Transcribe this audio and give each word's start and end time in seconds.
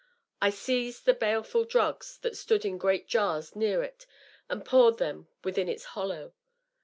I 0.41 0.49
seized 0.49 1.05
the 1.05 1.13
baleful 1.13 1.63
drugs 1.63 2.17
that 2.23 2.35
stood 2.35 2.65
in 2.65 2.79
great 2.79 3.07
jars 3.07 3.55
near 3.55 3.83
it 3.83 4.07
and 4.49 4.65
poured 4.65 4.97
them 4.97 5.27
within 5.43 5.69
its 5.69 5.83
hollow. 5.93 6.33